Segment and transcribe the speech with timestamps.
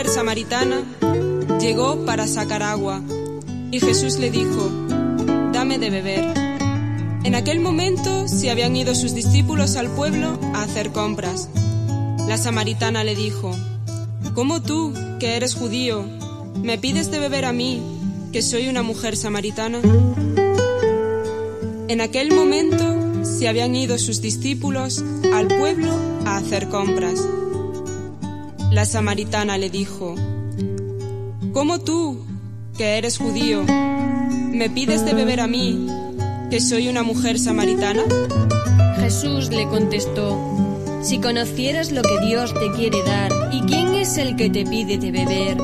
[0.00, 0.82] mujer samaritana
[1.60, 3.02] llegó para sacar agua
[3.70, 4.70] y Jesús le dijo,
[5.52, 6.24] dame de beber.
[7.22, 11.50] En aquel momento se habían ido sus discípulos al pueblo a hacer compras.
[12.26, 13.54] La samaritana le dijo,
[14.34, 16.02] ¿Cómo tú, que eres judío,
[16.62, 17.82] me pides de beber a mí,
[18.32, 19.82] que soy una mujer samaritana?
[21.88, 25.92] En aquel momento se habían ido sus discípulos al pueblo
[26.24, 27.20] a hacer compras.
[28.70, 30.14] La samaritana le dijo,
[31.52, 32.24] ¿Cómo tú,
[32.78, 35.88] que eres judío, me pides de beber a mí,
[36.50, 38.02] que soy una mujer samaritana?
[39.00, 40.38] Jesús le contestó,
[41.02, 44.98] si conocieras lo que Dios te quiere dar y quién es el que te pide
[44.98, 45.56] de beber,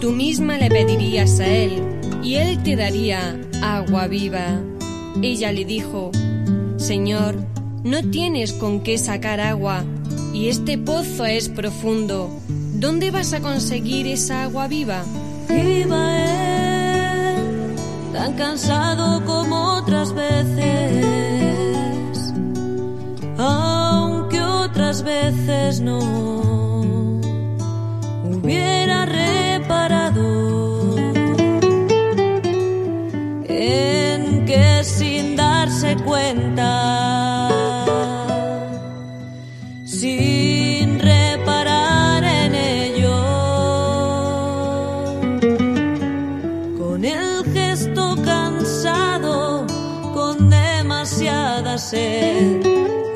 [0.00, 1.82] tú misma le pedirías a Él
[2.22, 4.60] y Él te daría agua viva.
[5.20, 6.12] Ella le dijo,
[6.76, 7.34] Señor,
[7.82, 9.84] no tienes con qué sacar agua
[10.34, 12.28] y este pozo es profundo.
[12.48, 15.04] ¿Dónde vas a conseguir esa agua viva?
[15.48, 16.16] Iba
[17.36, 17.76] él,
[18.12, 20.74] tan cansado como otras veces,
[23.38, 26.00] aunque otras veces no
[28.24, 30.96] hubiera reparado
[33.48, 36.53] en que sin darse cuenta,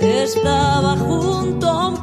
[0.01, 1.98] estaba junto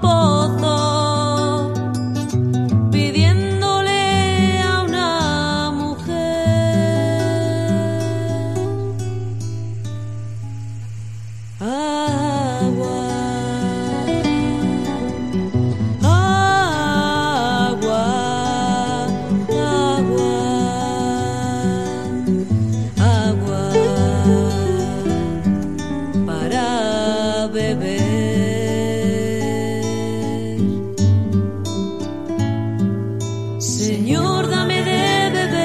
[33.65, 35.57] Señor, dame de beber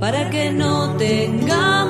[0.00, 1.83] para que no tenga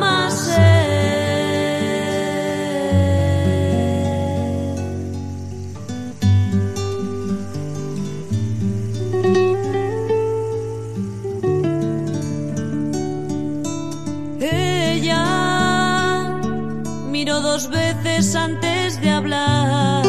[17.25, 20.05] dos veces antes de hablar.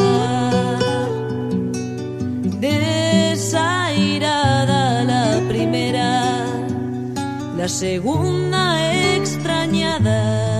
[2.60, 3.84] Desairada
[5.04, 6.44] la primera,
[7.56, 10.55] la segunda extrañada.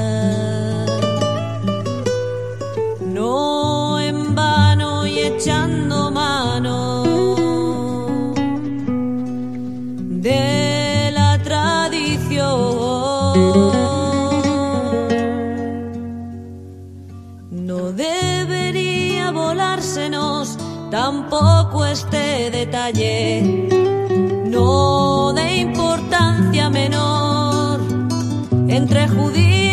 [28.77, 29.66] Entre judío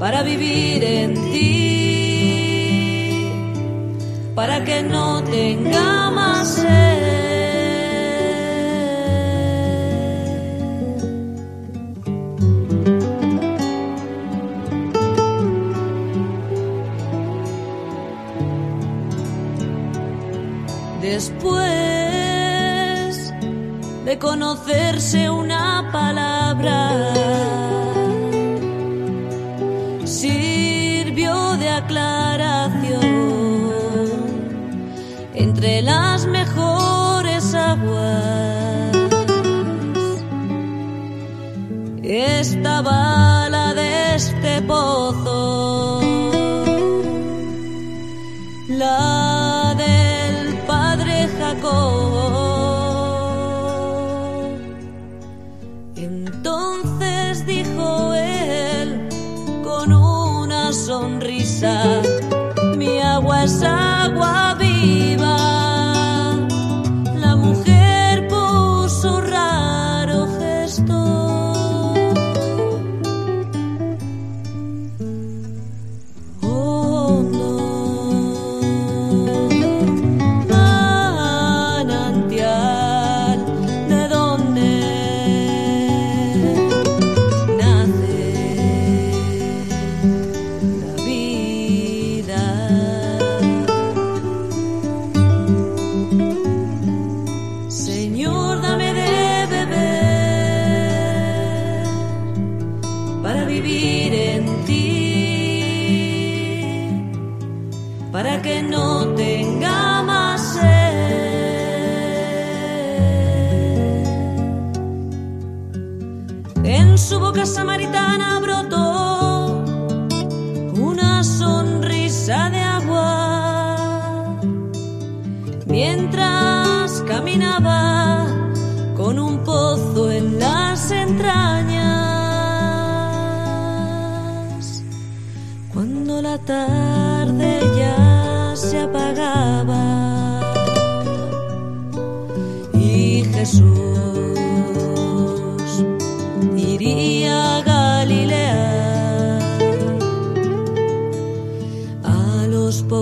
[0.00, 1.50] para vivir en ti,
[4.34, 6.96] para que no tenga más sed.
[21.02, 22.15] Después
[24.06, 26.92] de conocerse una palabra,
[30.04, 33.00] sirvió de aclaración
[35.34, 38.96] entre las mejores aguas.
[42.04, 46.00] Estaba la de este pozo,
[48.68, 52.45] la del padre Jacob.
[63.46, 63.75] sorry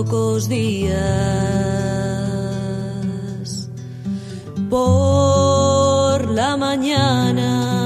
[0.03, 0.99] pocos días.
[4.69, 7.84] Por la mañana